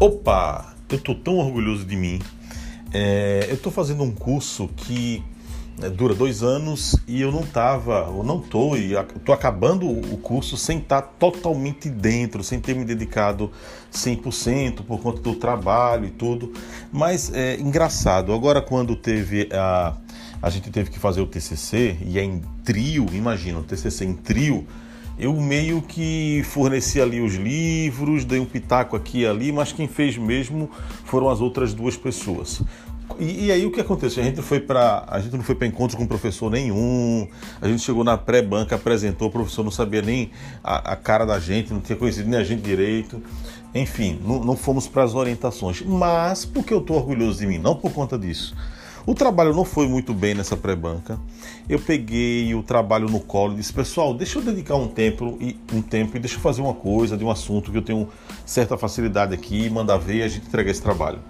Opa! 0.00 0.76
Eu 0.88 1.00
tô 1.00 1.12
tão 1.12 1.38
orgulhoso 1.38 1.84
de 1.84 1.96
mim. 1.96 2.20
É, 2.94 3.48
eu 3.50 3.56
tô 3.56 3.68
fazendo 3.68 4.04
um 4.04 4.12
curso 4.12 4.70
que 4.76 5.24
né, 5.76 5.90
dura 5.90 6.14
dois 6.14 6.40
anos 6.40 6.94
e 7.04 7.20
eu 7.20 7.32
não 7.32 7.42
tava, 7.42 8.08
ou 8.08 8.22
não 8.22 8.38
tô, 8.38 8.76
e 8.76 8.92
tô 9.24 9.32
acabando 9.32 9.90
o 9.90 10.16
curso 10.18 10.56
sem 10.56 10.78
estar 10.78 11.02
tá 11.02 11.08
totalmente 11.18 11.90
dentro, 11.90 12.44
sem 12.44 12.60
ter 12.60 12.76
me 12.76 12.84
dedicado 12.84 13.50
100% 13.92 14.84
por 14.84 15.00
conta 15.00 15.20
do 15.20 15.34
trabalho 15.34 16.04
e 16.04 16.10
tudo. 16.10 16.52
Mas 16.92 17.32
é 17.34 17.58
engraçado, 17.58 18.32
agora 18.32 18.62
quando 18.62 18.94
teve 18.94 19.48
a. 19.52 19.96
A 20.40 20.48
gente 20.48 20.70
teve 20.70 20.90
que 20.90 21.00
fazer 21.00 21.20
o 21.20 21.26
TCC 21.26 21.96
e 22.06 22.16
é 22.16 22.22
em 22.22 22.40
trio, 22.62 23.06
imagina, 23.12 23.58
o 23.58 23.64
TCC 23.64 24.04
em 24.04 24.14
trio 24.14 24.64
eu 25.18 25.32
meio 25.34 25.82
que 25.82 26.42
forneci 26.44 27.00
ali 27.00 27.20
os 27.20 27.34
livros, 27.34 28.24
dei 28.24 28.38
um 28.38 28.44
pitaco 28.44 28.94
aqui 28.94 29.20
e 29.20 29.26
ali, 29.26 29.50
mas 29.50 29.72
quem 29.72 29.88
fez 29.88 30.16
mesmo 30.16 30.70
foram 31.04 31.28
as 31.28 31.40
outras 31.40 31.74
duas 31.74 31.96
pessoas. 31.96 32.62
E, 33.18 33.46
e 33.46 33.52
aí 33.52 33.66
o 33.66 33.72
que 33.72 33.80
aconteceu? 33.80 34.22
A 34.22 34.26
gente 34.26 34.40
foi 34.42 34.60
para 34.60 35.04
a 35.08 35.18
gente 35.18 35.36
não 35.36 35.42
foi 35.42 35.54
para 35.54 35.66
encontro 35.66 35.96
com 35.96 36.06
professor 36.06 36.50
nenhum. 36.50 37.26
A 37.60 37.66
gente 37.66 37.82
chegou 37.82 38.04
na 38.04 38.16
pré-banca, 38.16 38.76
apresentou, 38.76 39.28
o 39.28 39.30
professor 39.30 39.64
não 39.64 39.70
sabia 39.70 40.02
nem 40.02 40.30
a, 40.62 40.92
a, 40.92 40.96
cara 40.96 41.24
da 41.24 41.38
gente, 41.40 41.72
não 41.72 41.80
tinha 41.80 41.96
conhecido 41.96 42.28
nem 42.28 42.38
a 42.38 42.44
gente 42.44 42.62
direito. 42.62 43.20
Enfim, 43.74 44.20
não, 44.24 44.44
não 44.44 44.56
fomos 44.56 44.86
para 44.86 45.02
as 45.02 45.14
orientações. 45.14 45.82
Mas 45.82 46.44
porque 46.44 46.72
eu 46.72 46.78
estou 46.78 46.96
orgulhoso 46.96 47.40
de 47.40 47.46
mim, 47.46 47.58
não 47.58 47.74
por 47.74 47.92
conta 47.92 48.18
disso. 48.18 48.54
O 49.08 49.14
trabalho 49.14 49.54
não 49.54 49.64
foi 49.64 49.88
muito 49.88 50.12
bem 50.12 50.34
nessa 50.34 50.54
pré-banca. 50.54 51.18
Eu 51.66 51.78
peguei 51.78 52.54
o 52.54 52.62
trabalho 52.62 53.08
no 53.08 53.20
colo 53.20 53.54
e 53.54 53.56
disse, 53.56 53.72
pessoal, 53.72 54.12
deixa 54.12 54.38
eu 54.38 54.42
dedicar 54.42 54.74
um 54.74 54.86
tempo 54.86 55.38
e 55.40 55.58
um 55.72 55.80
tempo 55.80 56.14
e 56.14 56.20
deixa 56.20 56.36
eu 56.36 56.40
fazer 56.40 56.60
uma 56.60 56.74
coisa 56.74 57.16
de 57.16 57.24
um 57.24 57.30
assunto 57.30 57.72
que 57.72 57.78
eu 57.78 57.82
tenho 57.82 58.06
certa 58.44 58.76
facilidade 58.76 59.32
aqui, 59.32 59.70
mandar 59.70 59.96
ver 59.96 60.16
e 60.16 60.22
a 60.24 60.28
gente 60.28 60.46
entregar 60.46 60.70
esse 60.70 60.82
trabalho. 60.82 61.20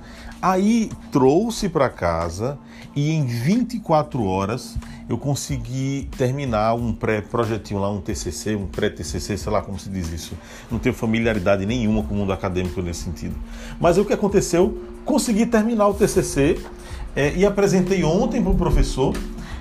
Aí 0.42 0.90
trouxe 1.12 1.68
para 1.68 1.88
casa 1.88 2.58
e 2.96 3.12
em 3.12 3.24
24 3.24 4.24
horas 4.24 4.76
eu 5.08 5.16
consegui 5.16 6.08
terminar 6.18 6.74
um 6.74 6.92
pré-projetinho 6.92 7.78
lá, 7.78 7.88
um 7.88 8.00
TCC, 8.00 8.56
um 8.56 8.66
pré-TCC, 8.66 9.36
sei 9.36 9.52
lá 9.52 9.62
como 9.62 9.78
se 9.78 9.88
diz 9.88 10.12
isso. 10.12 10.36
Não 10.68 10.80
tenho 10.80 10.96
familiaridade 10.96 11.64
nenhuma 11.64 12.02
com 12.02 12.12
o 12.12 12.16
mundo 12.16 12.32
acadêmico 12.32 12.82
nesse 12.82 13.04
sentido. 13.04 13.36
Mas 13.80 13.98
o 13.98 14.04
que 14.04 14.12
aconteceu? 14.12 14.82
Consegui 15.04 15.46
terminar 15.46 15.86
o 15.86 15.94
TCC 15.94 16.58
é, 17.14 17.34
e 17.34 17.44
apresentei 17.44 18.04
ontem 18.04 18.42
para 18.42 18.52
o 18.52 18.56
professor. 18.56 19.16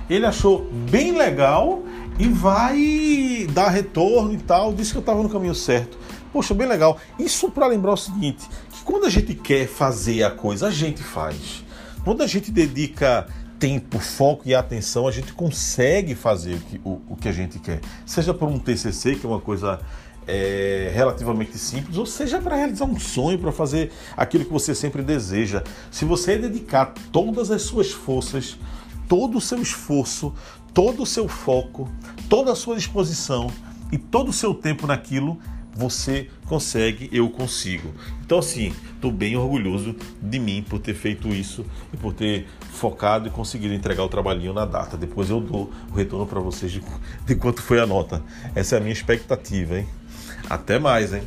Ele 0.08 0.24
achou 0.24 0.70
bem 0.90 1.16
legal 1.16 1.82
e 2.18 2.26
vai 2.28 3.46
dar 3.52 3.68
retorno 3.68 4.32
e 4.32 4.38
tal. 4.38 4.72
Disse 4.72 4.92
que 4.92 4.98
eu 4.98 5.00
estava 5.00 5.22
no 5.22 5.28
caminho 5.28 5.54
certo. 5.54 5.98
Poxa, 6.32 6.54
bem 6.54 6.66
legal. 6.66 6.98
Isso 7.18 7.50
para 7.50 7.66
lembrar 7.66 7.92
o 7.92 7.96
seguinte: 7.96 8.46
que 8.70 8.82
quando 8.82 9.06
a 9.06 9.10
gente 9.10 9.34
quer 9.34 9.66
fazer 9.66 10.22
a 10.22 10.30
coisa, 10.30 10.68
a 10.68 10.70
gente 10.70 11.02
faz. 11.02 11.64
Quando 12.04 12.22
a 12.22 12.26
gente 12.26 12.50
dedica 12.50 13.26
tempo, 13.58 13.98
foco 13.98 14.42
e 14.46 14.54
atenção, 14.54 15.08
a 15.08 15.10
gente 15.10 15.32
consegue 15.32 16.14
fazer 16.14 16.54
o 16.54 16.60
que, 16.60 16.80
o, 16.84 17.00
o 17.10 17.16
que 17.16 17.28
a 17.28 17.32
gente 17.32 17.58
quer. 17.58 17.80
Seja 18.06 18.32
por 18.32 18.48
um 18.48 18.58
TCC, 18.58 19.16
que 19.16 19.26
é 19.26 19.28
uma 19.28 19.40
coisa 19.40 19.80
é, 20.28 20.92
relativamente 20.94 21.56
simples, 21.56 21.96
ou 21.96 22.04
seja, 22.04 22.38
para 22.38 22.54
realizar 22.54 22.84
um 22.84 23.00
sonho, 23.00 23.38
para 23.38 23.50
fazer 23.50 23.90
aquilo 24.14 24.44
que 24.44 24.52
você 24.52 24.74
sempre 24.74 25.02
deseja. 25.02 25.64
Se 25.90 26.04
você 26.04 26.36
dedicar 26.36 26.92
todas 27.10 27.50
as 27.50 27.62
suas 27.62 27.90
forças, 27.90 28.58
todo 29.08 29.38
o 29.38 29.40
seu 29.40 29.60
esforço, 29.60 30.34
todo 30.74 31.02
o 31.02 31.06
seu 31.06 31.26
foco, 31.26 31.88
toda 32.28 32.52
a 32.52 32.54
sua 32.54 32.76
disposição 32.76 33.50
e 33.90 33.96
todo 33.96 34.28
o 34.28 34.32
seu 34.32 34.52
tempo 34.52 34.86
naquilo, 34.86 35.38
você 35.74 36.28
consegue, 36.46 37.08
eu 37.12 37.30
consigo. 37.30 37.94
Então, 38.20 38.38
assim, 38.38 38.74
estou 38.94 39.12
bem 39.12 39.36
orgulhoso 39.36 39.94
de 40.20 40.38
mim 40.38 40.62
por 40.68 40.80
ter 40.80 40.92
feito 40.92 41.28
isso 41.28 41.64
e 41.94 41.96
por 41.96 42.12
ter 42.12 42.48
focado 42.72 43.28
e 43.28 43.30
conseguido 43.30 43.72
entregar 43.72 44.02
o 44.02 44.08
trabalhinho 44.08 44.52
na 44.52 44.64
data. 44.64 44.96
Depois 44.96 45.30
eu 45.30 45.40
dou 45.40 45.72
o 45.90 45.94
retorno 45.94 46.26
para 46.26 46.40
vocês 46.40 46.72
de, 46.72 46.82
de 47.24 47.34
quanto 47.36 47.62
foi 47.62 47.80
a 47.80 47.86
nota. 47.86 48.22
Essa 48.56 48.74
é 48.74 48.78
a 48.78 48.80
minha 48.80 48.92
expectativa, 48.92 49.78
hein? 49.78 49.86
Até 50.48 50.78
mais, 50.78 51.12
hein? 51.12 51.22